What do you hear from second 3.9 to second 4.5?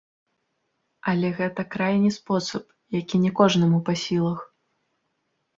па сілах.